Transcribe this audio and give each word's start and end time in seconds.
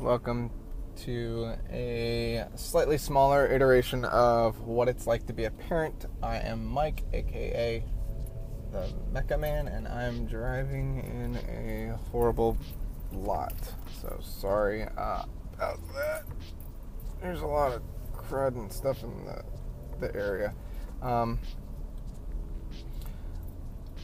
Welcome 0.00 0.50
to 1.04 1.54
a 1.70 2.44
slightly 2.54 2.98
smaller 2.98 3.50
iteration 3.50 4.04
of 4.04 4.60
what 4.60 4.88
it's 4.88 5.06
like 5.06 5.26
to 5.26 5.32
be 5.32 5.44
a 5.44 5.50
parent. 5.50 6.04
I 6.22 6.36
am 6.36 6.66
Mike, 6.66 7.02
aka 7.14 7.82
the 8.72 8.92
Mecha 9.10 9.40
Man, 9.40 9.68
and 9.68 9.88
I'm 9.88 10.26
driving 10.26 10.98
in 10.98 11.36
a 11.48 11.96
horrible 12.10 12.58
lot. 13.10 13.54
So 14.02 14.20
sorry 14.22 14.82
uh, 14.82 15.24
about 15.54 15.80
that. 15.94 16.24
There's 17.22 17.40
a 17.40 17.46
lot 17.46 17.72
of 17.72 17.82
crud 18.12 18.54
and 18.54 18.70
stuff 18.70 19.02
in 19.02 19.24
the, 19.24 19.42
the 19.98 20.14
area. 20.14 20.54
Um, 21.00 21.38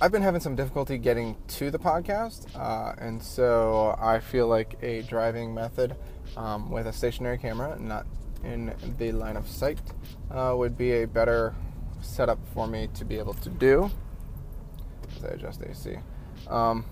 I've 0.03 0.11
been 0.11 0.23
having 0.23 0.41
some 0.41 0.57
difficulty 0.57 0.99
getting 0.99 1.37
to 1.47 1.71
the 1.71 1.79
podcast, 1.79 2.57
uh, 2.57 2.93
and 2.99 3.23
so 3.23 3.97
I 4.01 4.19
feel 4.19 4.49
like 4.49 4.77
a 4.83 5.03
driving 5.03 5.55
method 5.55 5.95
um, 6.37 6.73
with 6.73 6.89
a 6.89 6.93
stationary 6.93 7.39
camera, 7.39 7.79
not 7.79 8.05
in 8.43 8.75
the 8.99 9.13
line 9.13 9.37
of 9.37 9.47
sight, 9.47 9.79
uh, 10.33 10.55
would 10.57 10.77
be 10.77 11.03
a 11.03 11.07
better 11.07 11.55
setup 12.01 12.41
for 12.53 12.67
me 12.67 12.89
to 12.95 13.05
be 13.05 13.17
able 13.17 13.35
to 13.35 13.49
do. 13.49 13.93
As 15.19 15.25
I 15.25 15.29
adjust 15.29 15.63
AC. 15.63 15.95
Um, 16.49 16.85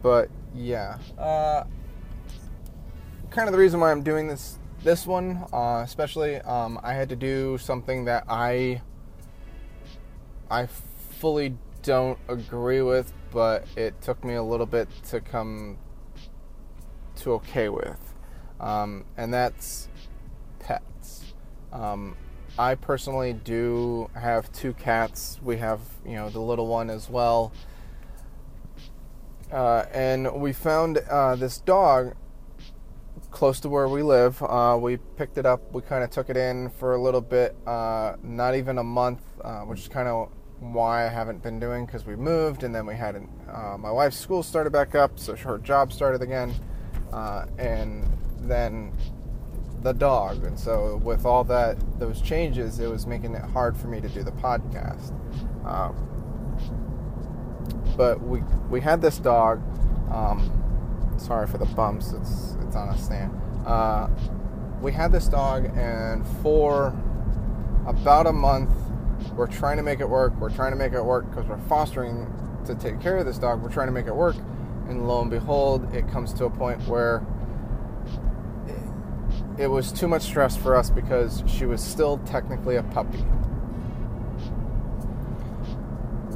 but 0.00 0.30
yeah, 0.54 0.96
uh, 1.18 1.64
kind 3.28 3.46
of 3.46 3.52
the 3.52 3.58
reason 3.58 3.78
why 3.78 3.90
I'm 3.90 4.02
doing 4.02 4.26
this 4.26 4.58
this 4.82 5.06
one, 5.06 5.44
uh, 5.52 5.82
especially, 5.84 6.36
um, 6.36 6.80
I 6.82 6.94
had 6.94 7.10
to 7.10 7.16
do 7.16 7.58
something 7.58 8.06
that 8.06 8.24
I 8.26 8.80
I 10.50 10.66
fully 10.66 11.56
don't 11.82 12.18
agree 12.28 12.82
with, 12.82 13.12
but 13.30 13.66
it 13.76 14.00
took 14.00 14.24
me 14.24 14.34
a 14.34 14.42
little 14.42 14.66
bit 14.66 14.88
to 15.08 15.20
come 15.20 15.78
to 17.16 17.32
okay 17.32 17.68
with, 17.68 18.14
um, 18.60 19.04
and 19.16 19.32
that's 19.32 19.88
pets. 20.58 21.34
Um, 21.72 22.16
I 22.58 22.74
personally 22.74 23.32
do 23.32 24.10
have 24.14 24.50
two 24.52 24.72
cats. 24.74 25.38
We 25.42 25.58
have, 25.58 25.80
you 26.04 26.14
know, 26.14 26.28
the 26.28 26.40
little 26.40 26.66
one 26.66 26.90
as 26.90 27.08
well. 27.08 27.52
Uh, 29.52 29.84
and 29.92 30.40
we 30.40 30.52
found 30.52 30.98
uh, 30.98 31.36
this 31.36 31.58
dog 31.58 32.14
close 33.30 33.60
to 33.60 33.68
where 33.68 33.88
we 33.88 34.02
live. 34.02 34.42
Uh, 34.42 34.76
we 34.80 34.96
picked 34.96 35.38
it 35.38 35.46
up. 35.46 35.72
We 35.72 35.82
kind 35.82 36.02
of 36.02 36.10
took 36.10 36.30
it 36.30 36.36
in 36.36 36.70
for 36.70 36.94
a 36.94 37.00
little 37.00 37.20
bit, 37.20 37.54
uh, 37.66 38.16
not 38.22 38.54
even 38.54 38.78
a 38.78 38.84
month, 38.84 39.20
uh, 39.42 39.60
which 39.60 39.80
is 39.80 39.88
kind 39.88 40.08
of 40.08 40.30
why 40.60 41.06
I 41.06 41.08
haven't 41.08 41.42
been 41.42 41.60
doing 41.60 41.86
because 41.86 42.04
we 42.04 42.16
moved 42.16 42.64
and 42.64 42.74
then 42.74 42.86
we 42.86 42.94
had 42.94 43.16
uh, 43.50 43.76
my 43.78 43.90
wife's 43.90 44.18
school 44.18 44.42
started 44.42 44.70
back 44.70 44.94
up, 44.94 45.18
so 45.18 45.36
her 45.36 45.58
job 45.58 45.92
started 45.92 46.22
again, 46.22 46.52
uh, 47.12 47.46
and 47.58 48.06
then 48.40 48.92
the 49.82 49.92
dog. 49.92 50.44
And 50.44 50.58
so 50.58 50.96
with 50.96 51.24
all 51.24 51.44
that 51.44 51.76
those 51.98 52.20
changes, 52.20 52.80
it 52.80 52.88
was 52.88 53.06
making 53.06 53.34
it 53.34 53.42
hard 53.42 53.76
for 53.76 53.86
me 53.86 54.00
to 54.00 54.08
do 54.08 54.22
the 54.22 54.32
podcast. 54.32 55.12
Um, 55.64 56.04
but 57.96 58.20
we 58.22 58.40
we 58.70 58.80
had 58.80 59.00
this 59.00 59.18
dog. 59.18 59.62
Um, 60.12 61.14
sorry 61.18 61.46
for 61.46 61.58
the 61.58 61.66
bumps. 61.66 62.12
It's 62.12 62.56
it's 62.66 62.76
on 62.76 62.88
a 62.88 62.98
stand. 62.98 63.32
Uh, 63.66 64.08
we 64.80 64.92
had 64.92 65.12
this 65.12 65.28
dog, 65.28 65.66
and 65.76 66.26
for 66.42 66.96
about 67.86 68.26
a 68.26 68.32
month 68.32 68.70
we're 69.38 69.46
trying 69.46 69.76
to 69.76 69.84
make 69.84 70.00
it 70.00 70.08
work. 70.08 70.34
We're 70.40 70.50
trying 70.50 70.72
to 70.72 70.76
make 70.76 70.92
it 70.92 71.02
work 71.02 71.30
because 71.30 71.46
we're 71.46 71.60
fostering 71.68 72.26
to 72.66 72.74
take 72.74 73.00
care 73.00 73.18
of 73.18 73.24
this 73.24 73.38
dog. 73.38 73.62
We're 73.62 73.70
trying 73.70 73.86
to 73.86 73.92
make 73.92 74.08
it 74.08 74.14
work. 74.14 74.34
And 74.88 75.06
lo 75.06 75.22
and 75.22 75.30
behold, 75.30 75.94
it 75.94 76.08
comes 76.08 76.32
to 76.34 76.46
a 76.46 76.50
point 76.50 76.82
where 76.88 77.24
it 79.56 79.68
was 79.68 79.92
too 79.92 80.08
much 80.08 80.22
stress 80.22 80.56
for 80.56 80.74
us 80.74 80.90
because 80.90 81.44
she 81.46 81.66
was 81.66 81.80
still 81.80 82.18
technically 82.18 82.76
a 82.76 82.82
puppy. 82.82 83.18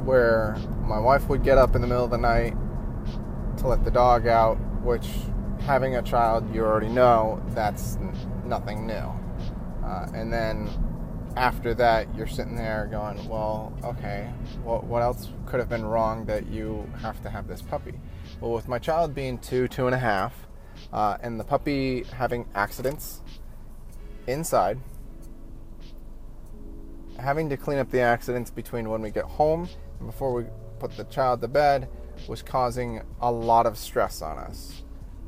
Where 0.03 0.55
my 0.85 0.99
wife 0.99 1.27
would 1.27 1.43
get 1.43 1.57
up 1.57 1.75
in 1.75 1.81
the 1.81 1.87
middle 1.87 2.05
of 2.05 2.11
the 2.11 2.17
night 2.17 2.55
to 3.57 3.67
let 3.67 3.83
the 3.83 3.91
dog 3.91 4.27
out, 4.27 4.55
which 4.81 5.09
having 5.65 5.97
a 5.97 6.01
child, 6.01 6.55
you 6.55 6.63
already 6.63 6.89
know 6.89 7.43
that's 7.49 7.97
nothing 8.45 8.87
new. 8.87 9.11
Uh, 9.85 10.07
and 10.13 10.31
then 10.31 10.69
after 11.35 11.73
that, 11.75 12.07
you're 12.15 12.27
sitting 12.27 12.55
there 12.55 12.87
going, 12.89 13.27
well, 13.27 13.73
okay, 13.83 14.31
what, 14.63 14.83
what 14.83 15.01
else 15.01 15.29
could 15.45 15.59
have 15.59 15.69
been 15.69 15.85
wrong 15.85 16.25
that 16.25 16.47
you 16.47 16.87
have 17.01 17.21
to 17.23 17.29
have 17.29 17.47
this 17.47 17.61
puppy? 17.61 17.93
Well, 18.39 18.51
with 18.51 18.67
my 18.67 18.79
child 18.79 19.15
being 19.15 19.37
two, 19.39 19.67
two 19.67 19.87
and 19.87 19.95
a 19.95 19.99
half, 19.99 20.47
uh, 20.91 21.17
and 21.21 21.39
the 21.39 21.43
puppy 21.43 22.03
having 22.03 22.45
accidents 22.53 23.21
inside, 24.27 24.79
having 27.17 27.49
to 27.49 27.57
clean 27.57 27.79
up 27.79 27.89
the 27.89 28.01
accidents 28.01 28.51
between 28.51 28.89
when 28.89 29.01
we 29.01 29.09
get 29.09 29.25
home 29.25 29.67
and 29.99 30.07
before 30.07 30.33
we 30.33 30.45
put 30.79 30.95
the 30.97 31.03
child 31.05 31.41
to 31.41 31.47
bed 31.47 31.89
was 32.27 32.41
causing 32.41 33.01
a 33.21 33.31
lot 33.31 33.65
of 33.65 33.77
stress 33.77 34.21
on 34.21 34.37
us. 34.37 34.83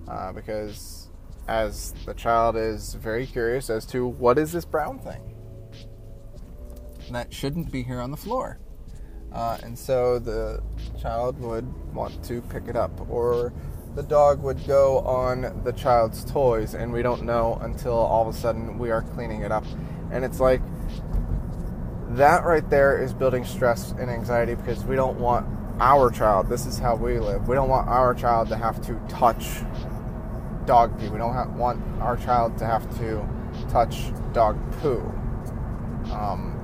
Uh, 0.08 0.32
because 0.32 1.10
as 1.48 1.94
the 2.06 2.14
child 2.14 2.56
is 2.56 2.94
very 2.96 3.26
curious 3.26 3.70
as 3.70 3.86
to 3.86 4.06
what 4.08 4.38
is 4.38 4.52
this 4.52 4.66
brown 4.66 5.00
thing? 5.00 5.35
That 7.12 7.34
shouldn't 7.34 7.72
be 7.72 7.84
here 7.84 8.00
on 8.00 8.12
the 8.12 8.18
floor. 8.18 8.60
Uh, 9.32 9.58
and 9.64 9.78
so 9.78 10.20
the 10.20 10.62
child 11.02 11.40
would 11.40 11.66
want 11.94 12.24
to 12.24 12.42
pick 12.44 12.68
it 12.68 12.76
up, 12.76 13.10
or 13.10 13.54
the 13.96 14.04
dog 14.04 14.42
would 14.42 14.66
go 14.66 15.00
on 15.00 15.62
the 15.64 15.74
child's 15.74 16.24
toys, 16.26 16.74
and 16.74 16.92
we 16.92 17.02
don't 17.02 17.24
know 17.24 17.58
until 17.62 17.94
all 17.94 18.28
of 18.28 18.34
a 18.34 18.38
sudden 18.38 18.78
we 18.78 18.92
are 18.92 19.02
cleaning 19.02 19.42
it 19.42 19.52
up. 19.52 19.66
And 20.12 20.24
it's 20.24 20.40
like 20.40 20.62
that 22.12 22.46
right 22.46 22.68
there 22.70 23.02
is 23.02 23.14
building 23.14 23.44
stress 23.44 23.92
and 23.92 24.10
anxiety 24.10 24.56
because 24.56 24.84
we 24.86 24.96
don't 24.96 25.20
want 25.20 25.48
our 25.80 26.10
child, 26.10 26.48
this 26.48 26.66
is 26.66 26.80
how 26.80 26.96
we 26.96 27.20
live, 27.20 27.50
we 27.50 27.56
don't 27.56 27.68
want 27.68 27.90
our 27.90 28.14
child 28.14 28.48
to 28.48 28.56
have 28.56 28.82
to 28.86 28.94
touch 29.10 29.46
dog 30.66 31.00
pee. 31.00 31.10
We 31.10 31.18
don't 31.18 31.58
want 31.58 31.84
our 32.02 32.18
child 32.18 32.58
to 32.60 32.66
have 32.66 32.90
to 32.98 33.28
touch 33.70 34.12
dog 34.34 34.58
poo. 34.80 35.00
Um, 36.12 36.55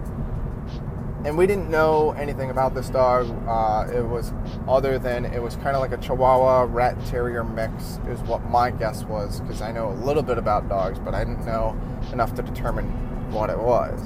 and 1.24 1.38
we 1.38 1.46
didn't 1.46 1.70
know 1.70 2.12
anything 2.12 2.50
about 2.50 2.74
this 2.74 2.90
dog. 2.90 3.28
Uh, 3.48 3.92
it 3.94 4.02
was 4.02 4.34
other 4.68 4.98
than 4.98 5.26
it 5.26 5.42
was 5.42 5.56
kind 5.58 5.76
of 5.76 5.82
like 5.82 5.92
a 5.92 5.98
Chihuahua 5.98 6.68
Rat 6.70 6.98
Terrier 7.06 7.44
mix, 7.44 8.00
is 8.10 8.20
what 8.22 8.44
my 8.50 8.72
guess 8.72 9.04
was, 9.04 9.40
because 9.42 9.62
I 9.62 9.72
know 9.72 9.90
a 9.90 9.98
little 10.04 10.24
bit 10.24 10.38
about 10.38 10.68
dogs, 10.68 11.00
but 11.00 11.14
I 11.14 11.24
didn't 11.24 11.46
know 11.46 11.80
enough 12.12 12.34
to 12.36 12.42
determine 12.42 12.88
what 13.32 13.50
it 13.50 13.60
was. 13.60 14.00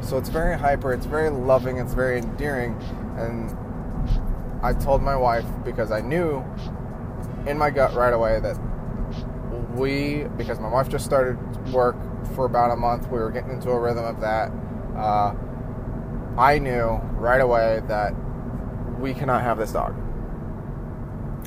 So 0.00 0.18
it's 0.18 0.28
very 0.28 0.56
hyper, 0.56 0.92
it's 0.92 1.06
very 1.06 1.30
loving, 1.30 1.78
it's 1.78 1.94
very 1.94 2.18
endearing, 2.18 2.80
and 3.16 3.56
I 4.62 4.72
told 4.72 5.02
my 5.02 5.16
wife 5.16 5.46
because 5.64 5.90
I 5.90 6.00
knew 6.00 6.44
in 7.46 7.58
my 7.58 7.70
gut 7.70 7.92
right 7.94 8.12
away 8.12 8.38
that 8.40 8.56
we, 9.74 10.24
because 10.36 10.60
my 10.60 10.68
wife 10.68 10.88
just 10.88 11.04
started 11.04 11.38
work 11.72 11.96
for 12.34 12.44
about 12.44 12.70
a 12.70 12.76
month, 12.76 13.08
we 13.08 13.18
were 13.18 13.30
getting 13.30 13.50
into 13.50 13.70
a 13.70 13.78
rhythm 13.78 14.04
of 14.04 14.20
that. 14.20 14.52
Uh, 14.96 15.34
I 16.38 16.58
knew 16.58 17.00
right 17.14 17.40
away 17.40 17.80
that 17.88 18.12
we 19.00 19.14
cannot 19.14 19.42
have 19.42 19.56
this 19.56 19.72
dog. 19.72 19.94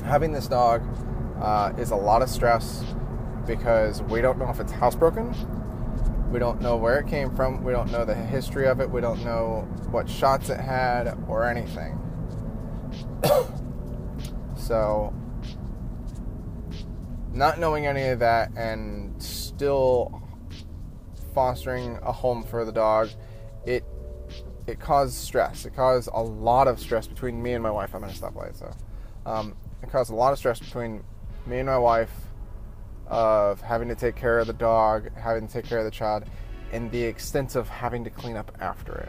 Having 0.04 0.32
this 0.32 0.48
dog 0.48 0.82
uh, 1.40 1.72
is 1.78 1.92
a 1.92 1.96
lot 1.96 2.22
of 2.22 2.28
stress 2.28 2.84
because 3.46 4.02
we 4.02 4.20
don't 4.20 4.38
know 4.38 4.50
if 4.50 4.58
it's 4.58 4.72
housebroken. 4.72 5.32
We 6.32 6.40
don't 6.40 6.60
know 6.60 6.76
where 6.76 6.98
it 6.98 7.06
came 7.06 7.34
from. 7.36 7.62
We 7.62 7.72
don't 7.72 7.92
know 7.92 8.04
the 8.04 8.14
history 8.14 8.66
of 8.66 8.80
it. 8.80 8.90
We 8.90 9.00
don't 9.00 9.24
know 9.24 9.68
what 9.90 10.08
shots 10.08 10.48
it 10.48 10.58
had 10.58 11.16
or 11.28 11.44
anything. 11.44 11.96
so, 14.56 15.14
not 17.32 17.60
knowing 17.60 17.86
any 17.86 18.08
of 18.08 18.18
that 18.18 18.50
and 18.56 19.22
still 19.22 20.20
fostering 21.32 21.96
a 22.02 22.10
home 22.10 22.42
for 22.42 22.64
the 22.64 22.72
dog, 22.72 23.10
it 23.64 23.84
it 24.70 24.80
caused 24.80 25.14
stress. 25.14 25.66
It 25.66 25.74
caused 25.74 26.08
a 26.12 26.22
lot 26.22 26.68
of 26.68 26.78
stress 26.78 27.06
between 27.06 27.42
me 27.42 27.52
and 27.52 27.62
my 27.62 27.70
wife. 27.70 27.94
I'm 27.94 28.04
in 28.04 28.10
a 28.10 28.12
stoplight, 28.12 28.56
so 28.56 28.70
um, 29.26 29.56
it 29.82 29.90
caused 29.90 30.10
a 30.10 30.14
lot 30.14 30.32
of 30.32 30.38
stress 30.38 30.60
between 30.60 31.02
me 31.44 31.58
and 31.58 31.66
my 31.66 31.78
wife 31.78 32.12
of 33.08 33.60
having 33.60 33.88
to 33.88 33.96
take 33.96 34.14
care 34.14 34.38
of 34.38 34.46
the 34.46 34.52
dog, 34.52 35.10
having 35.16 35.46
to 35.46 35.52
take 35.52 35.64
care 35.64 35.78
of 35.78 35.84
the 35.84 35.90
child, 35.90 36.24
and 36.72 36.90
the 36.92 37.02
extent 37.02 37.56
of 37.56 37.68
having 37.68 38.04
to 38.04 38.10
clean 38.10 38.36
up 38.36 38.56
after 38.60 38.92
it. 38.92 39.08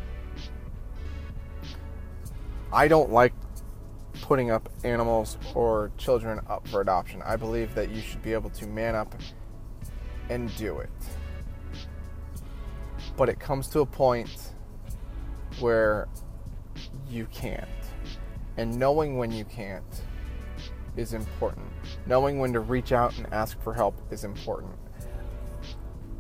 I 2.74 2.88
don't 2.88 3.12
like 3.12 3.34
putting 4.22 4.50
up 4.50 4.68
animals 4.84 5.38
or 5.54 5.92
children 5.98 6.40
up 6.50 6.68
for 6.68 6.82
adoption. 6.82 7.22
I 7.24 7.36
believe 7.36 7.76
that 7.76 7.92
you 7.92 8.02
should 8.02 8.24
be 8.24 8.34
able 8.34 8.50
to 8.52 8.66
man 8.66 8.96
up 8.96 9.14
and 10.30 10.56
do 10.58 10.80
it. 10.80 10.90
But 13.16 13.30
it 13.30 13.40
comes 13.40 13.68
to 13.70 13.82
a 13.82 13.86
point 13.86 14.54
where 15.60 16.08
you 17.10 17.26
can't. 17.28 17.68
And 18.58 18.78
knowing 18.78 19.18
when 19.18 19.32
you 19.32 19.46
can't 19.46 20.04
is 20.98 21.14
important. 21.14 21.66
knowing 22.06 22.40
when 22.40 22.52
to 22.54 22.60
reach 22.60 22.92
out 22.92 23.18
and 23.18 23.32
ask 23.34 23.62
for 23.62 23.74
help 23.74 23.96
is 24.12 24.24
important. 24.24 24.74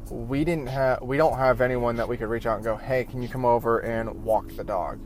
We 0.09 0.43
didn't 0.43 0.67
have 0.67 1.01
we 1.01 1.17
don't 1.17 1.37
have 1.37 1.61
anyone 1.61 1.95
that 1.97 2.07
we 2.07 2.17
could 2.17 2.29
reach 2.29 2.45
out 2.45 2.55
and 2.55 2.63
go, 2.63 2.75
"Hey, 2.75 3.05
can 3.05 3.21
you 3.21 3.29
come 3.29 3.45
over 3.45 3.79
and 3.79 4.23
walk 4.23 4.47
the 4.55 4.63
dog?" 4.63 4.99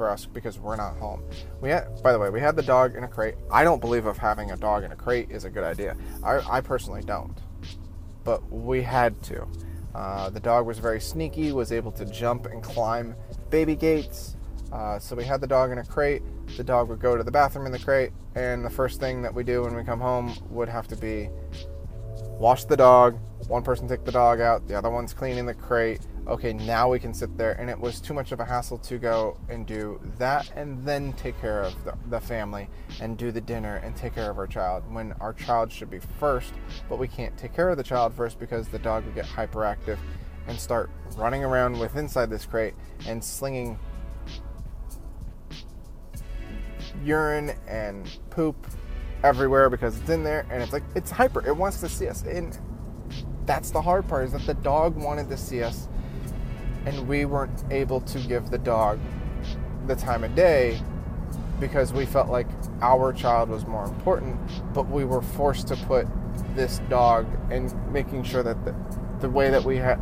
for 0.00 0.08
us 0.08 0.24
because 0.24 0.58
we're 0.58 0.76
not 0.76 0.96
home. 0.96 1.22
We 1.60 1.68
had, 1.68 2.02
by 2.02 2.12
the 2.12 2.18
way, 2.18 2.30
we 2.30 2.40
had 2.40 2.56
the 2.56 2.62
dog 2.62 2.94
in 2.94 3.04
a 3.04 3.08
crate. 3.08 3.34
I 3.50 3.64
don't 3.64 3.80
believe 3.80 4.06
of 4.06 4.16
having 4.16 4.50
a 4.50 4.56
dog 4.56 4.82
in 4.82 4.92
a 4.92 4.96
crate 4.96 5.30
is 5.30 5.44
a 5.44 5.50
good 5.50 5.64
idea. 5.64 5.94
I, 6.24 6.40
I 6.56 6.60
personally 6.62 7.02
don't, 7.02 7.38
but 8.24 8.50
we 8.50 8.80
had 8.80 9.22
to. 9.24 9.46
Uh, 9.94 10.30
the 10.30 10.40
dog 10.40 10.66
was 10.66 10.78
very 10.78 11.00
sneaky, 11.00 11.52
was 11.52 11.70
able 11.70 11.92
to 11.92 12.06
jump 12.06 12.46
and 12.46 12.62
climb 12.62 13.14
baby 13.50 13.76
gates. 13.76 14.36
Uh, 14.72 14.98
so 14.98 15.16
we 15.16 15.24
had 15.24 15.40
the 15.40 15.46
dog 15.46 15.72
in 15.72 15.78
a 15.78 15.84
crate. 15.84 16.22
The 16.56 16.64
dog 16.64 16.88
would 16.88 17.00
go 17.00 17.16
to 17.16 17.24
the 17.24 17.30
bathroom 17.30 17.66
in 17.66 17.72
the 17.72 17.78
crate, 17.78 18.12
and 18.34 18.64
the 18.64 18.70
first 18.70 19.00
thing 19.00 19.22
that 19.22 19.34
we 19.34 19.42
do 19.42 19.62
when 19.62 19.74
we 19.74 19.82
come 19.82 20.00
home 20.00 20.34
would 20.48 20.68
have 20.68 20.86
to 20.88 20.96
be 20.96 21.28
wash 22.38 22.64
the 22.64 22.76
dog. 22.76 23.18
One 23.48 23.62
person 23.62 23.88
take 23.88 24.04
the 24.04 24.12
dog 24.12 24.40
out, 24.40 24.66
the 24.68 24.74
other 24.74 24.90
one's 24.90 25.12
cleaning 25.12 25.44
the 25.44 25.54
crate. 25.54 26.00
Okay, 26.26 26.52
now 26.52 26.88
we 26.88 27.00
can 27.00 27.12
sit 27.12 27.36
there, 27.36 27.52
and 27.52 27.68
it 27.68 27.78
was 27.78 28.00
too 28.00 28.14
much 28.14 28.30
of 28.30 28.38
a 28.38 28.44
hassle 28.44 28.78
to 28.78 28.98
go 28.98 29.36
and 29.48 29.66
do 29.66 30.00
that 30.18 30.50
and 30.54 30.84
then 30.84 31.12
take 31.14 31.38
care 31.40 31.62
of 31.62 31.84
the, 31.84 31.94
the 32.08 32.20
family 32.20 32.68
and 33.00 33.18
do 33.18 33.32
the 33.32 33.40
dinner 33.40 33.76
and 33.76 33.96
take 33.96 34.14
care 34.14 34.30
of 34.30 34.38
our 34.38 34.46
child 34.46 34.84
when 34.92 35.12
our 35.14 35.32
child 35.32 35.72
should 35.72 35.90
be 35.90 35.98
first, 35.98 36.52
but 36.88 36.98
we 36.98 37.08
can't 37.08 37.36
take 37.36 37.54
care 37.54 37.68
of 37.68 37.76
the 37.76 37.82
child 37.82 38.14
first 38.14 38.38
because 38.38 38.68
the 38.68 38.78
dog 38.78 39.04
would 39.04 39.14
get 39.14 39.26
hyperactive 39.26 39.98
and 40.50 40.58
start 40.58 40.90
running 41.16 41.44
around 41.44 41.78
with 41.78 41.96
inside 41.96 42.28
this 42.28 42.44
crate 42.44 42.74
and 43.06 43.22
slinging 43.22 43.78
urine 47.04 47.52
and 47.66 48.18
poop 48.30 48.66
everywhere 49.22 49.70
because 49.70 49.98
it's 49.98 50.10
in 50.10 50.24
there 50.24 50.46
and 50.50 50.62
it's 50.62 50.72
like 50.72 50.82
it's 50.94 51.10
hyper 51.10 51.46
it 51.46 51.56
wants 51.56 51.80
to 51.80 51.88
see 51.88 52.08
us. 52.08 52.22
And 52.24 52.58
that's 53.46 53.70
the 53.70 53.80
hard 53.80 54.06
part 54.08 54.26
is 54.26 54.32
that 54.32 54.46
the 54.46 54.54
dog 54.54 54.96
wanted 54.96 55.28
to 55.30 55.36
see 55.36 55.62
us 55.62 55.88
and 56.84 57.08
we 57.08 57.24
weren't 57.24 57.64
able 57.70 58.00
to 58.00 58.18
give 58.20 58.50
the 58.50 58.58
dog 58.58 58.98
the 59.86 59.94
time 59.94 60.24
of 60.24 60.34
day 60.34 60.80
because 61.58 61.92
we 61.92 62.06
felt 62.06 62.28
like 62.28 62.46
our 62.80 63.12
child 63.12 63.50
was 63.50 63.66
more 63.66 63.84
important 63.84 64.38
but 64.72 64.88
we 64.88 65.04
were 65.04 65.20
forced 65.20 65.68
to 65.68 65.76
put 65.76 66.06
this 66.54 66.80
dog 66.88 67.26
and 67.50 67.74
making 67.92 68.22
sure 68.22 68.42
that 68.42 68.64
the, 68.64 68.74
the 69.20 69.28
way 69.28 69.50
that 69.50 69.62
we 69.62 69.76
had 69.76 70.00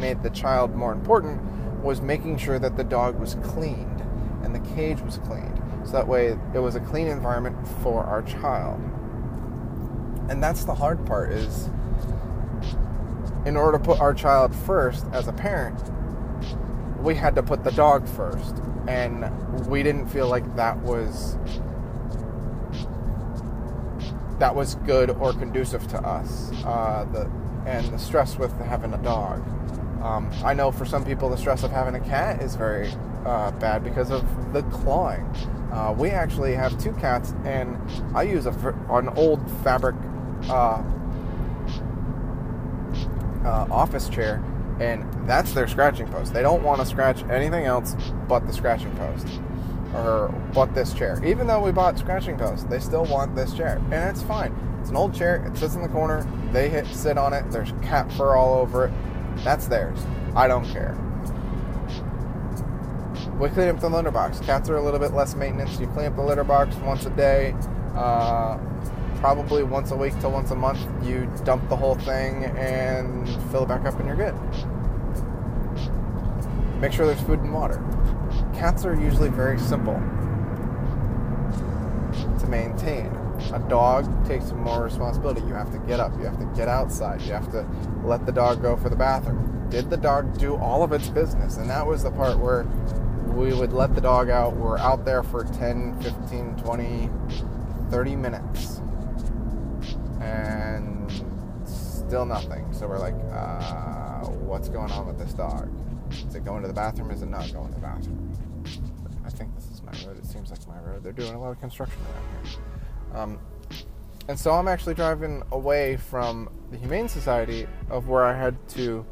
made 0.00 0.22
the 0.22 0.30
child 0.30 0.74
more 0.74 0.92
important 0.92 1.40
was 1.82 2.00
making 2.00 2.38
sure 2.38 2.58
that 2.58 2.76
the 2.76 2.84
dog 2.84 3.18
was 3.20 3.36
cleaned 3.42 4.02
and 4.42 4.54
the 4.54 4.74
cage 4.74 5.00
was 5.00 5.18
cleaned 5.18 5.60
so 5.84 5.92
that 5.92 6.08
way 6.08 6.36
it 6.54 6.58
was 6.58 6.74
a 6.74 6.80
clean 6.80 7.06
environment 7.06 7.56
for 7.82 8.04
our 8.04 8.22
child. 8.22 8.80
And 10.28 10.42
that's 10.42 10.64
the 10.64 10.74
hard 10.74 11.04
part 11.06 11.32
is 11.32 11.68
in 13.46 13.56
order 13.56 13.78
to 13.78 13.84
put 13.84 14.00
our 14.00 14.12
child 14.12 14.54
first 14.54 15.06
as 15.12 15.28
a 15.28 15.32
parent 15.32 15.80
we 17.02 17.14
had 17.14 17.34
to 17.34 17.42
put 17.42 17.64
the 17.64 17.72
dog 17.72 18.06
first. 18.08 18.56
And 18.86 19.24
we 19.66 19.82
didn't 19.82 20.08
feel 20.08 20.28
like 20.28 20.56
that 20.56 20.78
was 20.78 21.36
that 24.38 24.54
was 24.54 24.74
good 24.86 25.10
or 25.10 25.34
conducive 25.34 25.86
to 25.88 25.98
us 25.98 26.50
uh, 26.64 27.06
the 27.12 27.30
and 27.66 27.86
the 27.92 27.98
stress 27.98 28.38
with 28.38 28.58
having 28.60 28.94
a 28.94 29.02
dog 29.02 29.44
um, 30.02 30.30
I 30.44 30.54
know 30.54 30.70
for 30.70 30.84
some 30.84 31.04
people 31.04 31.28
the 31.28 31.36
stress 31.36 31.62
of 31.62 31.70
having 31.70 31.94
a 31.94 32.00
cat 32.00 32.42
is 32.42 32.56
very 32.56 32.90
uh, 33.24 33.50
bad 33.52 33.84
because 33.84 34.10
of 34.10 34.52
the 34.52 34.62
clawing. 34.64 35.24
Uh, 35.72 35.94
we 35.96 36.10
actually 36.10 36.54
have 36.54 36.76
two 36.82 36.92
cats, 36.92 37.34
and 37.44 37.78
I 38.14 38.22
use 38.22 38.46
a, 38.46 38.52
an 38.90 39.08
old 39.10 39.40
fabric 39.62 39.94
uh, 40.48 40.82
uh, 43.44 43.66
office 43.70 44.08
chair, 44.08 44.42
and 44.80 45.06
that's 45.28 45.52
their 45.52 45.68
scratching 45.68 46.08
post. 46.08 46.32
They 46.32 46.42
don't 46.42 46.62
want 46.62 46.80
to 46.80 46.86
scratch 46.86 47.22
anything 47.24 47.66
else 47.66 47.94
but 48.26 48.46
the 48.46 48.52
scratching 48.52 48.94
post 48.96 49.28
or 49.94 50.28
but 50.54 50.74
this 50.74 50.92
chair. 50.94 51.20
Even 51.24 51.46
though 51.46 51.60
we 51.60 51.72
bought 51.72 51.98
scratching 51.98 52.36
posts, 52.36 52.64
they 52.64 52.78
still 52.78 53.04
want 53.04 53.34
this 53.34 53.54
chair, 53.54 53.80
and 53.92 54.10
it's 54.10 54.22
fine. 54.22 54.54
It's 54.80 54.90
an 54.90 54.96
old 54.96 55.14
chair. 55.14 55.44
It 55.46 55.56
sits 55.56 55.74
in 55.74 55.82
the 55.82 55.88
corner. 55.88 56.26
They 56.52 56.68
hit 56.68 56.86
sit 56.86 57.18
on 57.18 57.32
it. 57.32 57.50
There's 57.50 57.72
cat 57.82 58.10
fur 58.12 58.34
all 58.34 58.54
over 58.54 58.86
it. 58.86 58.92
That's 59.44 59.66
theirs. 59.66 59.98
I 60.36 60.46
don't 60.48 60.64
care. 60.66 60.96
We 63.38 63.48
clean 63.48 63.68
up 63.68 63.80
the 63.80 63.88
litter 63.88 64.10
box. 64.10 64.38
Cats 64.40 64.68
are 64.68 64.76
a 64.76 64.82
little 64.82 65.00
bit 65.00 65.12
less 65.14 65.34
maintenance. 65.34 65.80
You 65.80 65.86
clean 65.88 66.06
up 66.06 66.16
the 66.16 66.22
litter 66.22 66.44
box 66.44 66.76
once 66.76 67.06
a 67.06 67.10
day, 67.10 67.54
uh, 67.94 68.58
probably 69.16 69.62
once 69.62 69.92
a 69.92 69.96
week 69.96 70.18
to 70.20 70.28
once 70.28 70.50
a 70.50 70.54
month. 70.54 70.80
You 71.02 71.30
dump 71.44 71.68
the 71.70 71.76
whole 71.76 71.94
thing 71.94 72.44
and 72.44 73.26
fill 73.50 73.62
it 73.62 73.68
back 73.68 73.86
up, 73.86 73.98
and 73.98 74.06
you're 74.06 74.16
good. 74.16 74.34
Make 76.80 76.92
sure 76.92 77.06
there's 77.06 77.20
food 77.22 77.40
and 77.40 77.52
water. 77.52 77.82
Cats 78.54 78.84
are 78.84 78.94
usually 78.94 79.30
very 79.30 79.58
simple 79.58 79.94
to 82.38 82.46
maintain. 82.46 83.10
A 83.52 83.58
dog 83.68 84.26
takes 84.26 84.52
more 84.52 84.84
responsibility. 84.84 85.40
You 85.40 85.54
have 85.54 85.72
to 85.72 85.78
get 85.80 85.98
up, 85.98 86.12
you 86.18 86.24
have 86.24 86.38
to 86.38 86.44
get 86.56 86.68
outside, 86.68 87.20
you 87.22 87.32
have 87.32 87.50
to 87.50 87.66
let 88.04 88.24
the 88.24 88.32
dog 88.32 88.62
go 88.62 88.76
for 88.76 88.88
the 88.88 88.96
bathroom. 88.96 89.68
Did 89.70 89.90
the 89.90 89.96
dog 89.96 90.38
do 90.38 90.56
all 90.56 90.82
of 90.82 90.92
its 90.92 91.08
business? 91.08 91.56
And 91.56 91.68
that 91.68 91.86
was 91.86 92.02
the 92.02 92.10
part 92.12 92.38
where 92.38 92.64
we 93.26 93.52
would 93.52 93.72
let 93.72 93.94
the 93.94 94.00
dog 94.00 94.30
out. 94.30 94.56
We're 94.56 94.78
out 94.78 95.04
there 95.04 95.22
for 95.22 95.44
10, 95.44 96.00
15, 96.00 96.56
20, 96.56 97.10
30 97.90 98.16
minutes. 98.16 98.80
And 100.20 101.10
still 101.64 102.26
nothing. 102.26 102.72
So 102.72 102.86
we're 102.86 102.98
like, 102.98 103.14
uh, 103.32 104.26
what's 104.26 104.68
going 104.68 104.90
on 104.92 105.06
with 105.06 105.18
this 105.18 105.32
dog? 105.32 105.68
Is 106.10 106.34
it 106.34 106.44
going 106.44 106.62
to 106.62 106.68
the 106.68 106.74
bathroom? 106.74 107.10
Is 107.10 107.22
it 107.22 107.28
not 107.28 107.52
going 107.52 107.68
to 107.68 107.74
the 107.74 107.80
bathroom? 107.80 108.36
I 109.24 109.30
think 109.30 109.54
this 109.54 109.70
is 109.70 109.82
my 109.82 109.92
road. 110.06 110.18
It 110.18 110.26
seems 110.26 110.50
like 110.50 110.66
my 110.66 110.80
road. 110.80 111.02
They're 111.04 111.12
doing 111.12 111.34
a 111.34 111.40
lot 111.40 111.50
of 111.50 111.60
construction 111.60 112.00
around 112.02 112.48
here. 112.48 112.79
Um, 113.14 113.38
and 114.28 114.38
so 114.38 114.52
I'm 114.52 114.68
actually 114.68 114.94
driving 114.94 115.42
away 115.50 115.96
from 115.96 116.48
the 116.70 116.76
Humane 116.76 117.08
Society 117.08 117.66
of 117.88 118.08
where 118.08 118.24
I 118.24 118.32
had 118.32 118.56
to 118.70 119.04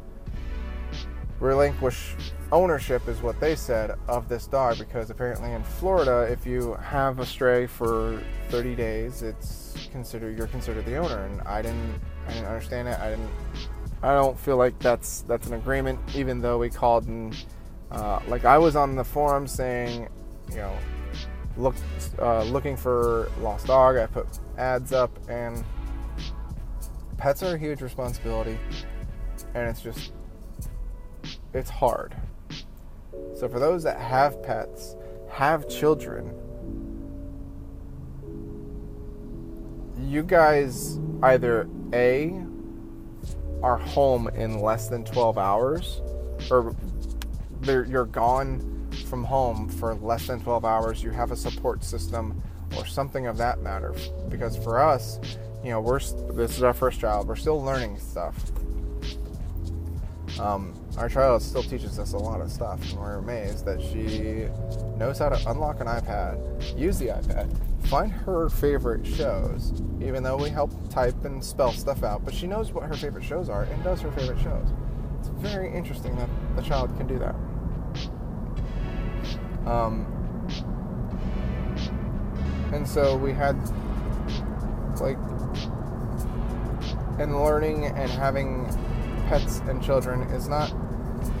relinquish 1.39 2.15
ownership 2.51 3.07
is 3.07 3.21
what 3.21 3.39
they 3.39 3.55
said 3.55 3.97
of 4.07 4.27
this 4.27 4.45
dog 4.47 4.77
because 4.77 5.09
apparently 5.09 5.51
in 5.51 5.63
Florida 5.63 6.27
if 6.29 6.45
you 6.45 6.73
have 6.75 7.19
a 7.19 7.25
stray 7.25 7.65
for 7.65 8.21
30 8.49 8.75
days 8.75 9.21
it's 9.21 9.87
considered 9.91 10.37
you're 10.37 10.47
considered 10.47 10.85
the 10.85 10.97
owner. 10.97 11.25
And 11.25 11.41
I 11.41 11.61
didn't 11.61 11.99
I 12.27 12.33
didn't 12.33 12.47
understand 12.47 12.87
it. 12.87 12.99
I 12.99 13.09
didn't 13.11 13.29
I 14.01 14.13
don't 14.13 14.39
feel 14.39 14.57
like 14.57 14.77
that's 14.79 15.21
that's 15.21 15.47
an 15.47 15.53
agreement 15.53 15.99
even 16.15 16.41
though 16.41 16.57
we 16.57 16.69
called 16.69 17.07
and 17.07 17.35
uh, 17.91 18.19
like 18.27 18.45
I 18.45 18.57
was 18.57 18.75
on 18.75 18.95
the 18.95 19.03
forum 19.03 19.47
saying 19.47 20.07
you 20.49 20.57
know 20.57 20.77
look 21.59 21.75
uh, 22.19 22.43
looking 22.43 22.77
for 22.77 23.29
lost 23.41 23.67
dog 23.67 23.97
I 23.97 24.07
put 24.07 24.27
ads 24.57 24.93
up 24.93 25.11
and 25.29 25.63
pets 27.17 27.43
are 27.43 27.55
a 27.55 27.57
huge 27.57 27.81
responsibility 27.81 28.57
and 29.53 29.67
it's 29.67 29.81
just 29.81 30.13
it's 31.53 31.69
hard. 31.69 32.15
So 33.35 33.47
for 33.47 33.59
those 33.59 33.83
that 33.83 33.99
have 33.99 34.41
pets, 34.43 34.95
have 35.29 35.67
children, 35.67 36.33
you 40.07 40.23
guys 40.23 40.99
either 41.23 41.67
A 41.93 42.41
are 43.61 43.77
home 43.77 44.27
in 44.29 44.61
less 44.61 44.87
than 44.87 45.03
12 45.03 45.37
hours 45.37 46.01
or 46.49 46.75
you're 47.65 48.05
gone 48.05 48.78
from 49.01 49.23
home 49.23 49.69
for 49.69 49.95
less 49.95 50.27
than 50.27 50.41
12 50.41 50.65
hours, 50.65 51.03
you 51.03 51.11
have 51.11 51.31
a 51.31 51.35
support 51.35 51.83
system 51.83 52.41
or 52.77 52.85
something 52.85 53.27
of 53.27 53.37
that 53.37 53.61
matter 53.61 53.93
because 54.29 54.57
for 54.57 54.79
us, 54.79 55.19
you 55.63 55.71
know, 55.71 55.81
we're 55.81 55.99
this 55.99 56.57
is 56.57 56.63
our 56.63 56.73
first 56.73 56.99
child. 56.99 57.27
We're 57.27 57.35
still 57.35 57.61
learning 57.61 57.99
stuff. 57.99 58.35
Um, 60.39 60.73
our 60.97 61.09
child 61.09 61.41
still 61.41 61.63
teaches 61.63 61.99
us 61.99 62.13
a 62.13 62.17
lot 62.17 62.39
of 62.39 62.51
stuff, 62.51 62.81
and 62.89 62.99
we're 62.99 63.15
amazed 63.15 63.65
that 63.65 63.81
she 63.81 64.47
knows 64.97 65.19
how 65.19 65.29
to 65.29 65.49
unlock 65.49 65.81
an 65.81 65.87
iPad, 65.87 66.77
use 66.77 66.97
the 66.97 67.07
iPad, 67.07 67.53
find 67.87 68.11
her 68.11 68.49
favorite 68.49 69.05
shows, 69.05 69.73
even 70.01 70.23
though 70.23 70.37
we 70.37 70.49
help 70.49 70.71
type 70.89 71.25
and 71.25 71.43
spell 71.43 71.71
stuff 71.71 72.03
out, 72.03 72.23
but 72.23 72.33
she 72.33 72.47
knows 72.47 72.71
what 72.71 72.83
her 72.83 72.93
favorite 72.93 73.23
shows 73.23 73.49
are 73.49 73.63
and 73.63 73.83
does 73.83 73.99
her 74.01 74.11
favorite 74.11 74.39
shows. 74.39 74.67
It's 75.19 75.29
very 75.29 75.73
interesting 75.73 76.15
that 76.15 76.29
the 76.55 76.61
child 76.61 76.95
can 76.97 77.07
do 77.07 77.19
that. 77.19 77.35
Um, 79.65 80.05
and 82.73 82.87
so 82.87 83.17
we 83.17 83.33
had, 83.33 83.55
like, 84.99 85.17
and 87.19 87.43
learning 87.43 87.85
and 87.85 88.09
having 88.09 88.65
pets 89.27 89.59
and 89.67 89.83
children 89.83 90.21
is 90.31 90.47
not 90.47 90.73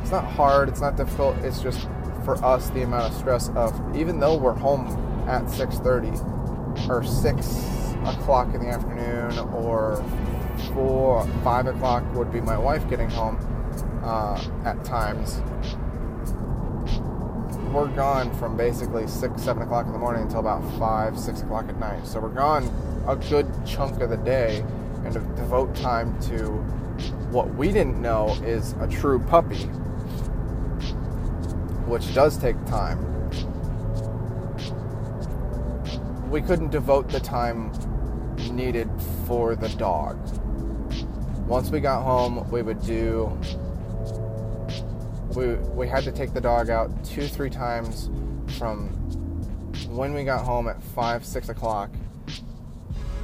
it's 0.01 0.11
not 0.11 0.25
hard, 0.25 0.69
it's 0.69 0.81
not 0.81 0.97
difficult. 0.97 1.37
It's 1.37 1.61
just 1.61 1.87
for 2.25 2.35
us 2.43 2.69
the 2.71 2.83
amount 2.83 3.11
of 3.11 3.17
stress 3.17 3.49
of 3.49 3.95
even 3.95 4.19
though 4.19 4.35
we're 4.35 4.53
home 4.53 4.87
at 5.27 5.43
6:30 5.43 6.89
or 6.89 7.03
6 7.03 7.95
o'clock 8.05 8.53
in 8.53 8.61
the 8.61 8.67
afternoon 8.67 9.37
or 9.53 10.03
four, 10.73 11.25
five 11.43 11.67
o'clock 11.67 12.03
would 12.15 12.31
be 12.31 12.41
my 12.41 12.57
wife 12.57 12.87
getting 12.89 13.09
home 13.09 13.37
uh, 14.03 14.41
at 14.65 14.83
times. 14.83 15.41
We're 17.73 17.87
gone 17.87 18.33
from 18.39 18.57
basically 18.57 19.05
six, 19.05 19.43
seven 19.43 19.61
o'clock 19.61 19.85
in 19.85 19.91
the 19.91 19.99
morning 19.99 20.23
until 20.23 20.39
about 20.39 20.63
five, 20.79 21.17
six 21.19 21.41
o'clock 21.41 21.69
at 21.69 21.79
night. 21.79 22.05
So 22.07 22.19
we're 22.19 22.29
gone 22.29 22.67
a 23.07 23.15
good 23.15 23.47
chunk 23.63 24.01
of 24.01 24.09
the 24.09 24.17
day 24.17 24.65
and 25.05 25.13
to 25.13 25.19
devote 25.19 25.75
time 25.75 26.19
to 26.21 26.45
what 27.29 27.53
we 27.53 27.71
didn't 27.71 28.01
know 28.01 28.35
is 28.43 28.73
a 28.81 28.87
true 28.87 29.19
puppy, 29.19 29.65
which 31.85 32.11
does 32.15 32.39
take 32.39 32.55
time. 32.65 32.97
We 36.31 36.41
couldn't 36.41 36.71
devote 36.71 37.09
the 37.09 37.19
time 37.19 37.71
needed 38.51 38.89
for 39.27 39.55
the 39.55 39.69
dog. 39.69 40.17
Once 41.47 41.69
we 41.69 41.79
got 41.79 42.01
home, 42.01 42.49
we 42.49 42.63
would 42.63 42.81
do 42.81 43.37
we 45.35 45.55
we 45.55 45.87
had 45.87 46.03
to 46.03 46.11
take 46.11 46.33
the 46.33 46.41
dog 46.41 46.69
out 46.69 46.89
two 47.03 47.27
three 47.27 47.49
times 47.49 48.09
from 48.57 48.89
when 49.89 50.13
we 50.13 50.23
got 50.23 50.43
home 50.43 50.67
at 50.67 50.81
five 50.81 51.25
six 51.25 51.49
o'clock 51.49 51.91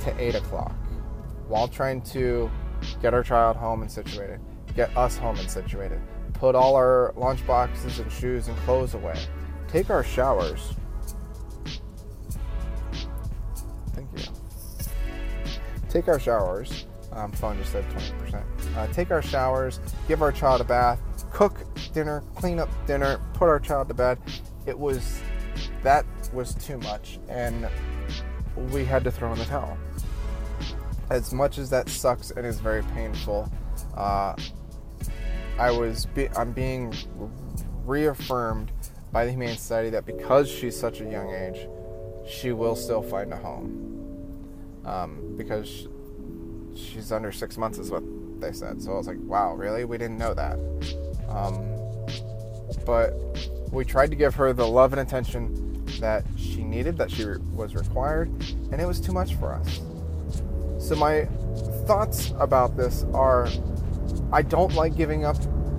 to 0.02 0.14
eight 0.22 0.36
o'clock 0.36 0.76
while 1.48 1.68
trying 1.68 2.02
to 2.02 2.50
get 3.02 3.14
our 3.14 3.24
child 3.24 3.56
home 3.56 3.82
and 3.82 3.92
situated 3.92 4.40
get 4.76 4.96
us 4.98 5.18
home 5.18 5.38
and 5.40 5.50
situated 5.50 6.00
put 6.34 6.54
all 6.54 6.76
our 6.76 7.14
lunch 7.16 7.46
boxes 7.48 8.00
and 8.00 8.12
shoes 8.12 8.48
and 8.48 8.58
clothes 8.60 8.94
away 8.94 9.18
take 9.68 9.90
our 9.90 10.04
showers. 10.04 10.74
Thank 13.94 14.10
you. 14.16 14.24
Take 15.90 16.08
our 16.08 16.20
showers 16.20 16.86
um, 17.16 17.32
phone 17.32 17.58
just 17.58 17.72
said 17.72 17.86
20% 17.90 18.44
uh, 18.76 18.88
take 18.88 19.10
our 19.12 19.22
showers 19.22 19.80
give 20.08 20.22
our 20.22 20.32
child 20.32 20.62
a 20.62 20.64
bath 20.64 21.00
cook 21.32 21.66
dinner, 21.94 22.24
clean 22.36 22.60
up 22.60 22.70
dinner, 22.86 23.20
put 23.34 23.48
our 23.48 23.60
child 23.60 23.88
to 23.90 23.94
bed. 23.94 24.20
It 24.66 24.78
was 24.78 25.22
that 25.84 26.06
was 26.34 26.56
too 26.56 26.78
much, 26.80 27.20
and 27.30 27.70
we 28.72 28.86
had 28.86 29.04
to 29.04 29.12
throw 29.12 29.32
in 29.32 29.40
the 29.40 29.46
towel. 29.46 29.78
As 31.10 31.34
much 31.34 31.58
as 31.58 31.70
that 31.70 31.88
sucks 31.88 32.32
and 32.32 32.46
is 32.46 32.60
very 32.60 32.84
painful, 32.84 33.52
uh, 33.96 34.36
I 35.60 35.72
was 35.72 36.08
be- 36.08 36.30
I'm 36.36 36.52
being 36.52 36.94
reaffirmed 37.86 38.72
by 39.12 39.26
the 39.26 39.32
Humane 39.32 39.56
Society 39.56 39.90
that 39.92 40.06
because 40.06 40.50
she's 40.50 40.78
such 40.78 41.00
a 41.02 41.06
young 41.06 41.34
age, 41.34 41.68
she 42.28 42.52
will 42.52 42.76
still 42.76 43.02
find 43.02 43.32
a 43.32 43.38
home. 43.38 43.82
Um, 44.84 45.36
because 45.38 45.88
she's 46.76 47.12
under 47.12 47.32
six 47.32 47.58
months, 47.58 47.78
is 47.78 47.92
what 47.92 48.04
they 48.40 48.52
said. 48.52 48.82
So 48.82 48.92
I 48.92 48.96
was 48.96 49.08
like, 49.08 49.18
wow, 49.22 49.54
really? 49.54 49.86
We 49.86 49.98
didn't 49.98 50.18
know 50.18 50.34
that. 50.34 50.58
Um, 51.36 51.76
but 52.86 53.14
we 53.72 53.84
tried 53.84 54.10
to 54.12 54.16
give 54.16 54.36
her 54.36 54.54
the 54.54 54.68
love 54.68 54.94
and 54.94 55.02
attention 55.02 55.86
that 56.00 56.24
she 56.38 56.64
needed, 56.64 56.98
that 56.98 57.12
she 57.12 57.26
was 57.54 57.76
required, 57.76 58.30
and 58.72 58.82
it 58.82 58.86
was 58.86 59.00
too 59.00 59.12
much 59.12 59.36
for 59.36 59.54
us. 59.54 59.82
So, 60.80 60.96
my 60.96 61.26
thoughts 61.86 62.34
about 62.40 62.78
this 62.78 63.06
are 63.14 63.48
I 64.32 64.42
don't 64.42 64.74
like 64.76 64.96
giving 64.96 65.26
up 65.26 65.38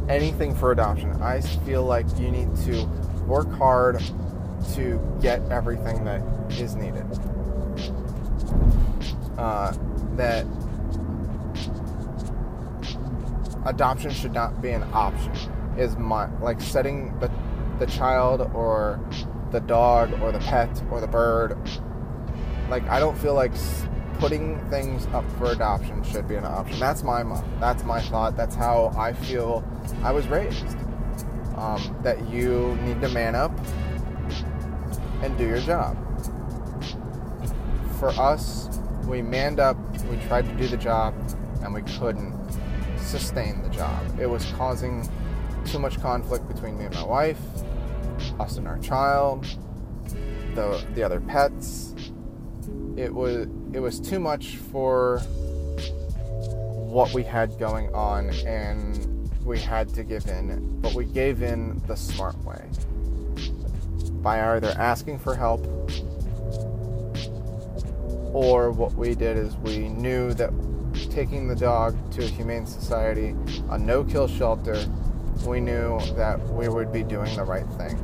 anything 0.09 0.55
for 0.55 0.73
adoption. 0.73 1.11
I 1.23 1.41
feel 1.41 1.85
like 1.85 2.07
you 2.19 2.31
need 2.31 2.55
to 2.65 2.87
work 3.27 3.51
hard 3.53 4.01
to 4.75 5.19
get 5.21 5.41
everything 5.51 6.05
that 6.05 6.23
is 6.53 6.75
needed. 6.75 7.05
Uh, 9.37 9.77
that 10.17 10.47
adoption 13.67 14.11
should 14.11 14.33
not 14.33 14.63
be 14.63 14.71
an 14.71 14.83
option 14.93 15.33
is 15.77 15.97
my 15.97 16.27
like 16.41 16.61
setting 16.61 17.19
the 17.21 17.31
the 17.79 17.87
child 17.87 18.41
or 18.55 18.99
the 19.53 19.61
dog 19.61 20.13
or 20.23 20.33
the 20.33 20.39
pet 20.39 20.83
or 20.91 21.01
the 21.01 21.07
bird 21.07 21.57
like 22.69 22.87
I 22.89 22.99
don't 22.99 23.17
feel 23.19 23.35
like 23.35 23.53
putting 24.19 24.59
things 24.71 25.07
up 25.13 25.25
for 25.33 25.53
adoption 25.53 26.03
should 26.05 26.27
be 26.27 26.37
an 26.37 26.45
option. 26.45 26.79
That's 26.79 27.03
my 27.03 27.23
mom. 27.23 27.45
that's 27.61 27.85
my 27.85 28.01
thought. 28.01 28.37
That's 28.37 28.55
how 28.55 28.93
I 28.97 29.13
feel 29.13 29.65
I 30.03 30.13
was 30.13 30.27
raised. 30.29 30.77
Um, 31.57 31.97
that 32.03 32.29
you 32.29 32.77
need 32.83 33.01
to 33.01 33.09
man 33.09 33.35
up 33.35 33.53
and 35.23 35.37
do 35.39 35.47
your 35.47 35.61
job. 35.61 35.97
For 37.99 38.09
us, 38.11 38.69
we 39.07 39.23
manned 39.23 39.59
up, 39.59 39.79
we 40.05 40.17
tried 40.27 40.45
to 40.47 40.55
do 40.55 40.67
the 40.67 40.77
job, 40.77 41.15
and 41.63 41.73
we 41.73 41.81
couldn't 41.83 42.36
sustain 43.07 43.63
the 43.63 43.71
job. 43.71 44.03
It 44.21 44.27
was 44.27 44.45
causing 44.53 45.09
too 45.65 45.79
much 45.79 46.01
conflict 46.01 46.47
between 46.49 46.79
me 46.79 46.87
and 46.87 46.95
my 46.95 47.05
wife, 47.05 47.41
us 48.39 48.57
and 48.57 48.67
our 48.67 48.79
child, 48.79 49.47
the 50.55 50.85
the 50.95 51.03
other 51.03 51.21
pets. 51.21 51.95
It 52.97 53.13
was 53.13 53.49
it 53.73 53.81
was 53.81 54.01
too 54.01 54.19
much 54.19 54.57
for 54.57 55.21
what 56.97 57.13
we 57.13 57.23
had 57.23 57.59
going 57.59 57.93
on 57.95 58.31
and 58.47 59.31
we 59.45 59.59
had 59.61 59.89
to 59.95 60.03
give 60.03 60.27
in, 60.27 60.81
but 60.81 60.95
we 60.95 61.05
gave 61.05 61.43
in 61.43 61.81
the 61.87 61.97
smart 61.97 62.37
way. 62.45 62.65
By 64.23 64.57
either 64.57 64.75
asking 64.77 65.21
for 65.21 65.37
help 65.37 65.65
or 68.35 68.71
what 68.73 68.95
we 68.95 69.15
did 69.15 69.37
is 69.37 69.55
we 69.57 69.89
knew 69.89 70.35
that 70.35 70.51
taking 71.17 71.49
the 71.49 71.57
dog 71.57 71.97
to 72.13 72.23
a 72.23 72.27
humane 72.27 72.67
society, 72.67 73.35
a 73.71 73.79
no 73.79 74.05
kill 74.05 74.29
shelter, 74.29 74.85
we 75.47 75.61
knew 75.61 75.99
that 76.15 76.39
we 76.51 76.69
would 76.69 76.93
be 76.93 77.03
doing 77.03 77.35
the 77.37 77.43
right 77.43 77.67
thing. 77.79 77.99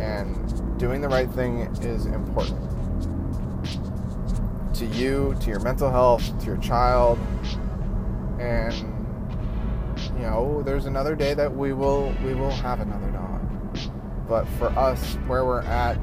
And 0.00 0.76
doing 0.76 1.00
the 1.00 1.08
right 1.08 1.30
thing 1.30 1.60
is 1.80 2.06
important 2.06 2.60
to 4.74 4.84
you, 4.86 5.36
to 5.42 5.48
your 5.48 5.60
mental 5.60 5.92
health, 5.92 6.26
to 6.40 6.46
your 6.46 6.56
child. 6.56 7.20
And 8.40 8.74
you 10.16 10.22
know, 10.22 10.60
there's 10.64 10.86
another 10.86 11.14
day 11.14 11.34
that 11.34 11.54
we 11.54 11.72
will 11.72 12.12
we 12.24 12.34
will 12.34 12.50
have 12.50 12.80
another 12.80 13.12
dog. 13.12 13.40
But 14.28 14.44
for 14.58 14.70
us 14.70 15.14
where 15.28 15.44
we're 15.44 15.62
at 15.62 16.00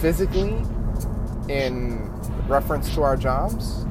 physically 0.00 0.56
in 1.50 2.10
reference 2.48 2.94
to 2.94 3.02
our 3.02 3.18
jobs 3.18 3.84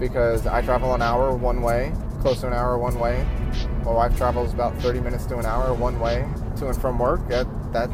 because 0.00 0.46
I 0.46 0.62
travel 0.62 0.94
an 0.94 1.02
hour 1.02 1.36
one 1.36 1.62
way, 1.62 1.92
close 2.20 2.40
to 2.40 2.46
an 2.48 2.54
hour 2.54 2.78
one 2.78 2.98
way, 2.98 3.24
my 3.84 3.92
wife 3.92 4.16
travels 4.16 4.52
about 4.52 4.76
30 4.78 5.00
minutes 5.00 5.26
to 5.26 5.38
an 5.38 5.46
hour 5.46 5.72
one 5.74 6.00
way 6.00 6.26
to 6.56 6.68
and 6.68 6.80
from 6.80 6.98
work. 6.98 7.26
That 7.28 7.46
that, 7.72 7.90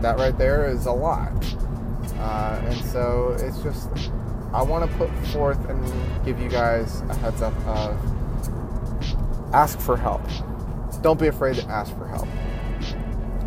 that 0.00 0.18
right 0.18 0.36
there 0.36 0.66
is 0.66 0.86
a 0.86 0.92
lot. 0.92 1.32
Uh, 2.16 2.60
and 2.64 2.84
so 2.86 3.36
it's 3.38 3.62
just 3.62 3.90
I 4.52 4.62
want 4.62 4.90
to 4.90 4.96
put 4.96 5.10
forth 5.28 5.64
and 5.68 6.24
give 6.24 6.40
you 6.40 6.48
guys 6.48 7.02
a 7.02 7.14
heads 7.16 7.42
up 7.42 7.54
of 7.66 9.54
ask 9.54 9.78
for 9.78 9.96
help. 9.96 10.22
Don't 11.02 11.20
be 11.20 11.28
afraid 11.28 11.56
to 11.56 11.68
ask 11.68 11.96
for 11.96 12.06
help. 12.06 12.28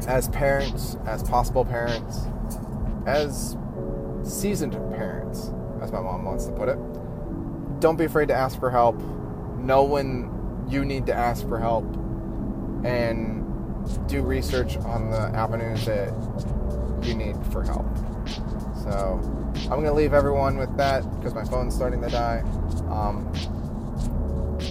As 0.08 0.29
parents, 0.29 0.98
as 1.05 1.24
possible 1.24 1.65
parents, 1.65 2.22
as 3.05 3.58
seasoned 4.24 4.74
parents, 4.96 5.51
as 5.82 5.91
my 5.91 6.00
mom 6.00 6.24
wants 6.24 6.46
to 6.46 6.51
put 6.53 6.70
it, 6.70 6.77
don't 7.84 7.98
be 7.98 8.06
afraid 8.06 8.30
to 8.30 8.34
ask 8.34 8.58
for 8.60 8.72
help. 8.72 8.98
Know 9.58 9.84
when 9.84 10.66
you 10.70 10.86
need 10.86 11.06
to 11.08 11.13
ask 11.13 11.46
for 11.50 11.60
help 11.60 11.84
and 12.86 13.44
do 14.08 14.22
research 14.22 14.78
on 14.78 15.12
the 15.12 15.20
avenues 15.38 15.86
that 15.86 16.13
you 17.04 17.13
need 17.13 17.36
for 17.52 17.62
help. 17.62 17.86
So 18.84 19.20
I'm 19.63 19.82
going 19.82 19.84
to 19.84 19.94
leave 19.94 20.13
everyone 20.13 20.56
with 20.56 20.75
that 20.78 21.04
because 21.18 21.34
my 21.34 21.44
phone's 21.44 21.75
starting 21.75 22.02
to 22.02 22.08
die. 22.08 22.40
Um, 22.90 23.30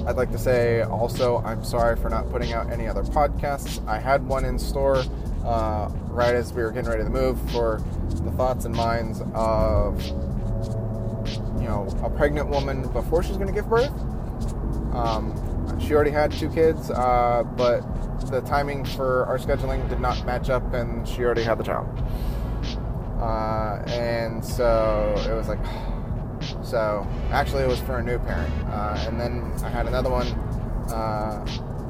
I'd 0.07 0.17
like 0.17 0.33
to 0.33 0.39
say 0.39 0.81
also, 0.81 1.43
I'm 1.45 1.63
sorry 1.63 1.97
for 1.97 2.09
not 2.09 2.31
putting 2.31 2.55
out 2.55 2.73
any 2.73 2.89
other 2.89 3.03
podcasts. 3.03 3.87
I 3.87 3.99
had 3.99 4.27
one 4.27 4.47
in 4.47 4.59
store 4.59 5.05
uh, 5.45 5.91
right 6.09 6.35
as 6.35 6.51
we 6.55 6.63
were 6.63 6.71
getting 6.71 6.89
ready 6.89 7.05
to 7.05 7.11
move 7.11 7.39
for 7.51 7.83
the 8.09 8.31
thoughts 8.33 8.65
and 8.65 8.75
minds 8.75 9.21
of, 9.35 10.03
know, 11.73 11.89
a 12.05 12.11
pregnant 12.11 12.49
woman 12.49 12.89
before 12.93 13.23
she's 13.23 13.37
going 13.37 13.49
to 13.49 13.53
give 13.53 13.69
birth. 13.69 13.91
Um, 14.95 15.79
she 15.81 15.95
already 15.95 16.11
had 16.11 16.33
two 16.33 16.51
kids, 16.51 16.91
uh, 16.91 17.43
but 17.57 17.81
the 18.31 18.41
timing 18.43 18.85
for 18.85 19.25
our 19.27 19.39
scheduling 19.39 19.89
did 19.89 20.01
not 20.01 20.25
match 20.27 20.51
up, 20.51 20.75
and 20.75 21.07
she 21.09 21.23
already 21.25 21.43
had 21.43 21.59
the 21.59 21.65
child. 21.65 21.87
Uh, 23.21 23.83
and 23.87 24.45
so 24.45 25.15
it 25.29 25.35
was 25.35 25.49
like, 25.49 25.61
so 26.65 27.07
actually, 27.31 27.63
it 27.63 27.69
was 27.69 27.81
for 27.81 27.99
a 27.99 28.03
new 28.03 28.19
parent. 28.19 28.53
Uh, 28.69 29.05
and 29.07 29.19
then 29.19 29.53
I 29.65 29.69
had 29.69 29.87
another 29.87 30.11
one 30.11 30.27
uh, 30.91 31.45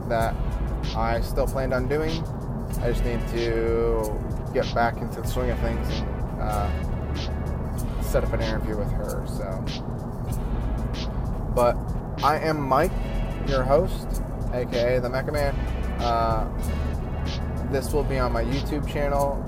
that 0.08 0.34
I 0.96 1.20
still 1.22 1.46
planned 1.46 1.74
on 1.74 1.88
doing. 1.88 2.22
I 2.80 2.90
just 2.90 3.04
need 3.04 3.20
to 3.28 4.18
get 4.54 4.72
back 4.74 4.98
into 4.98 5.20
the 5.20 5.28
swing 5.28 5.50
of 5.50 5.58
things 5.60 5.88
and 5.88 6.40
uh, 6.40 6.91
set 8.12 8.24
up 8.24 8.32
an 8.34 8.42
interview 8.42 8.76
with 8.76 8.90
her. 8.92 9.24
So 9.26 9.64
But 11.54 11.78
I 12.22 12.38
am 12.40 12.60
Mike, 12.60 12.92
your 13.46 13.62
host, 13.62 14.22
aka 14.52 14.98
the 14.98 15.08
Mecha 15.08 15.32
Man. 15.32 15.54
Uh, 15.98 16.46
this 17.72 17.94
will 17.94 18.04
be 18.04 18.18
on 18.18 18.30
my 18.30 18.44
YouTube 18.44 18.86
channel 18.86 19.42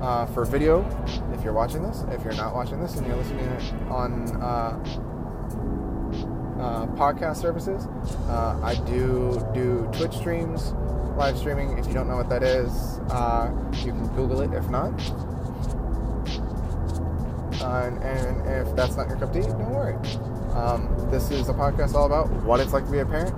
uh, 0.00 0.26
for 0.26 0.44
video 0.44 0.84
if 1.32 1.42
you're 1.42 1.52
watching 1.52 1.82
this. 1.82 2.04
If 2.10 2.22
you're 2.22 2.36
not 2.36 2.54
watching 2.54 2.80
this 2.80 2.94
and 2.94 3.04
you're 3.04 3.16
listening 3.16 3.48
on 3.90 4.30
uh, 4.40 4.78
uh, 6.60 6.86
podcast 6.94 7.38
services, 7.38 7.88
uh, 8.28 8.60
I 8.62 8.76
do 8.86 9.44
do 9.52 9.88
Twitch 9.92 10.14
streams, 10.14 10.72
live 11.16 11.36
streaming. 11.36 11.78
If 11.78 11.88
you 11.88 11.94
don't 11.94 12.06
know 12.06 12.16
what 12.16 12.28
that 12.28 12.44
is, 12.44 12.70
uh, 13.10 13.50
you 13.84 13.90
can 13.90 14.06
Google 14.14 14.40
it. 14.40 14.52
If 14.52 14.68
not, 14.68 14.92
uh, 17.64 17.86
and, 17.86 17.98
and 18.02 18.68
if 18.68 18.76
that's 18.76 18.96
not 18.96 19.08
your 19.08 19.16
cup 19.16 19.34
of 19.34 19.34
tea, 19.34 19.48
don't 19.48 19.70
worry. 19.70 19.94
Um, 20.54 20.88
this 21.10 21.30
is 21.30 21.48
a 21.48 21.54
podcast 21.54 21.94
all 21.94 22.06
about 22.06 22.30
what 22.44 22.60
it's 22.60 22.72
like 22.72 22.84
to 22.84 22.90
be 22.92 22.98
a 22.98 23.06
parent. 23.06 23.34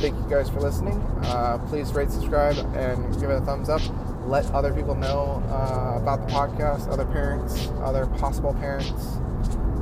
Thank 0.00 0.16
you 0.16 0.26
guys 0.28 0.48
for 0.48 0.60
listening. 0.60 1.00
Uh, 1.22 1.58
please 1.68 1.92
rate, 1.92 2.10
subscribe, 2.10 2.56
and 2.76 3.12
give 3.20 3.30
it 3.30 3.36
a 3.36 3.40
thumbs 3.40 3.68
up. 3.68 3.80
Let 4.26 4.50
other 4.52 4.72
people 4.72 4.94
know 4.94 5.42
uh, 5.48 5.98
about 6.00 6.26
the 6.26 6.32
podcast, 6.32 6.88
other 6.88 7.06
parents, 7.06 7.68
other 7.82 8.06
possible 8.06 8.54
parents. 8.54 9.18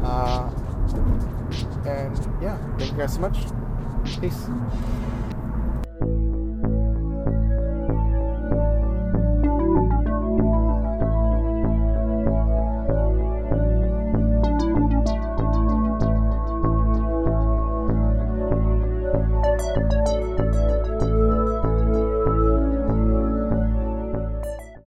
Uh, 0.03 0.51
and 1.87 2.17
yeah, 2.43 2.57
thank 2.79 2.93
you 2.93 2.99
guys 2.99 3.15
so 3.15 3.21
much. 3.21 3.37
Peace. 4.21 4.47